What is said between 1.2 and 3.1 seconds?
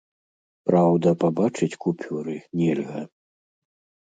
пабачыць купюры нельга.